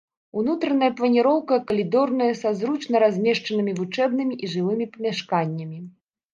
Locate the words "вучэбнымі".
3.83-4.41